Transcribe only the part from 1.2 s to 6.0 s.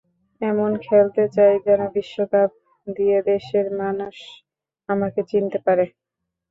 চাই যেন বিশ্বকাপ দিয়ে দেশের মানুষ আমাকে চিনতে পারে।